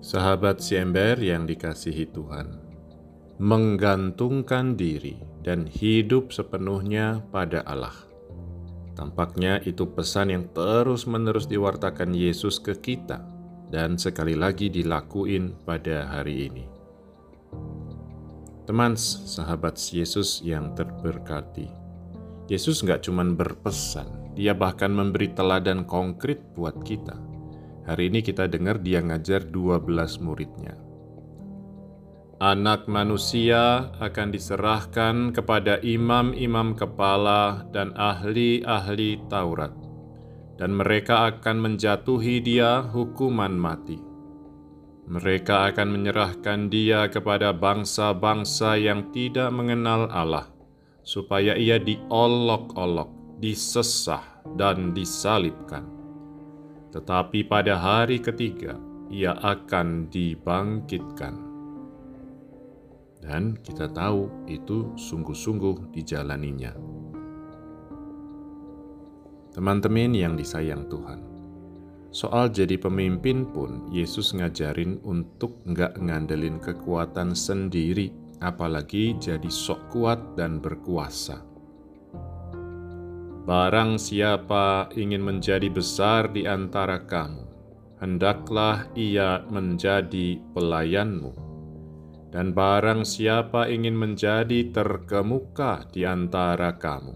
Sahabat 0.00 0.64
si 0.64 0.80
ember 0.80 1.20
yang 1.20 1.44
dikasihi 1.44 2.08
Tuhan, 2.08 2.56
menggantungkan 3.36 4.72
diri 4.72 5.20
dan 5.44 5.68
hidup 5.68 6.32
sepenuhnya 6.32 7.20
pada 7.28 7.60
Allah. 7.68 7.92
Tampaknya 8.96 9.60
itu 9.60 9.84
pesan 9.84 10.32
yang 10.32 10.48
terus-menerus 10.56 11.44
diwartakan 11.44 12.16
Yesus 12.16 12.56
ke 12.56 12.80
kita 12.80 13.20
dan 13.68 14.00
sekali 14.00 14.32
lagi 14.32 14.72
dilakuin 14.72 15.52
pada 15.68 16.08
hari 16.08 16.48
ini. 16.48 16.64
Teman 18.64 18.96
sahabat 18.96 19.76
Yesus 19.76 20.40
yang 20.40 20.72
terberkati, 20.72 21.68
Yesus 22.48 22.80
nggak 22.80 23.04
cuma 23.04 23.20
berpesan, 23.28 24.32
dia 24.32 24.56
bahkan 24.56 24.88
memberi 24.88 25.28
teladan 25.36 25.84
konkret 25.84 26.40
buat 26.56 26.80
kita 26.88 27.29
Hari 27.88 28.12
ini 28.12 28.20
kita 28.20 28.44
dengar 28.44 28.84
dia 28.84 29.00
ngajar 29.00 29.48
12 29.48 30.20
muridnya. 30.20 30.76
Anak 32.40 32.88
manusia 32.88 33.92
akan 34.00 34.32
diserahkan 34.32 35.32
kepada 35.32 35.80
imam-imam 35.80 36.72
kepala 36.72 37.68
dan 37.72 37.92
ahli-ahli 37.96 39.20
Taurat, 39.28 39.72
dan 40.56 40.72
mereka 40.72 41.28
akan 41.32 41.56
menjatuhi 41.60 42.40
dia 42.40 42.84
hukuman 42.84 43.52
mati. 43.52 44.00
Mereka 45.04 45.72
akan 45.72 45.88
menyerahkan 46.00 46.72
dia 46.72 47.08
kepada 47.12 47.52
bangsa-bangsa 47.52 48.76
yang 48.80 49.12
tidak 49.12 49.52
mengenal 49.52 50.08
Allah, 50.08 50.48
supaya 51.04 51.56
ia 51.60 51.76
diolok-olok, 51.76 53.36
disesah, 53.36 54.24
dan 54.56 54.96
disalibkan 54.96 55.99
tetapi 56.90 57.46
pada 57.46 57.78
hari 57.78 58.18
ketiga 58.18 58.74
ia 59.10 59.34
akan 59.34 60.06
dibangkitkan. 60.10 61.34
Dan 63.20 63.58
kita 63.60 63.90
tahu 63.90 64.48
itu 64.48 64.96
sungguh-sungguh 64.96 65.92
dijalaninya. 65.92 66.72
Teman-teman 69.50 70.14
yang 70.14 70.38
disayang 70.38 70.86
Tuhan, 70.86 71.20
soal 72.14 72.48
jadi 72.54 72.78
pemimpin 72.78 73.50
pun 73.50 73.90
Yesus 73.90 74.30
ngajarin 74.32 75.02
untuk 75.02 75.58
nggak 75.66 75.98
ngandelin 76.00 76.62
kekuatan 76.62 77.34
sendiri, 77.34 78.14
apalagi 78.40 79.18
jadi 79.18 79.50
sok 79.50 79.90
kuat 79.90 80.38
dan 80.38 80.62
berkuasa. 80.62 81.49
Barang 83.50 83.98
siapa 83.98 84.94
ingin 84.94 85.26
menjadi 85.26 85.66
besar 85.74 86.30
di 86.30 86.46
antara 86.46 87.02
kamu, 87.02 87.42
hendaklah 87.98 88.86
ia 88.94 89.42
menjadi 89.50 90.38
pelayanmu. 90.54 91.34
Dan 92.30 92.54
barang 92.54 93.02
siapa 93.02 93.66
ingin 93.66 93.98
menjadi 93.98 94.70
terkemuka 94.70 95.82
di 95.90 96.06
antara 96.06 96.78
kamu, 96.78 97.10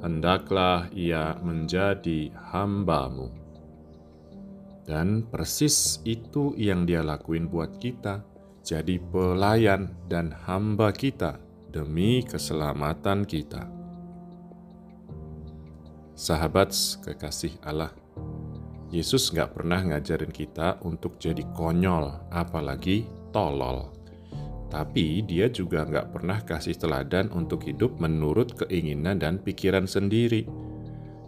hendaklah 0.00 0.88
ia 0.96 1.36
menjadi 1.44 2.32
hambamu. 2.48 3.28
Dan 4.88 5.28
persis 5.28 6.00
itu 6.08 6.56
yang 6.56 6.88
dia 6.88 7.04
lakuin 7.04 7.44
buat 7.44 7.76
kita, 7.76 8.24
jadi 8.64 8.96
pelayan 9.12 9.92
dan 10.08 10.32
hamba 10.32 10.96
kita 10.96 11.36
demi 11.68 12.24
keselamatan 12.24 13.28
kita. 13.28 13.77
Sahabat 16.18 16.74
kekasih 17.06 17.62
Allah, 17.62 17.94
Yesus 18.90 19.30
nggak 19.30 19.54
pernah 19.54 19.78
ngajarin 19.86 20.34
kita 20.34 20.82
untuk 20.82 21.14
jadi 21.22 21.46
konyol, 21.54 22.34
apalagi 22.34 23.06
tolol. 23.30 23.94
Tapi 24.66 25.22
dia 25.22 25.46
juga 25.46 25.86
nggak 25.86 26.10
pernah 26.10 26.42
kasih 26.42 26.74
teladan 26.74 27.30
untuk 27.30 27.62
hidup 27.62 28.02
menurut 28.02 28.58
keinginan 28.58 29.22
dan 29.22 29.38
pikiran 29.38 29.86
sendiri. 29.86 30.42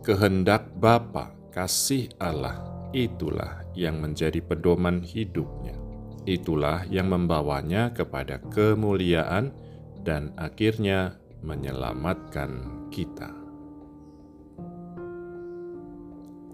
Kehendak 0.02 0.66
Bapa, 0.82 1.38
kasih 1.54 2.10
Allah, 2.18 2.58
itulah 2.90 3.62
yang 3.78 4.02
menjadi 4.02 4.42
pedoman 4.42 5.06
hidupnya. 5.06 5.78
Itulah 6.26 6.82
yang 6.90 7.14
membawanya 7.14 7.94
kepada 7.94 8.42
kemuliaan 8.50 9.54
dan 10.02 10.34
akhirnya 10.34 11.14
menyelamatkan 11.46 12.66
kita. 12.90 13.49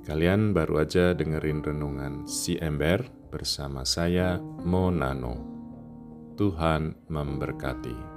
Kalian 0.06 0.54
baru 0.54 0.86
aja 0.86 1.18
dengerin 1.18 1.66
renungan 1.66 2.30
si 2.30 2.54
ember 2.62 3.10
bersama 3.26 3.82
saya 3.82 4.38
Monano. 4.38 5.34
Tuhan 6.38 7.10
memberkati. 7.10 8.15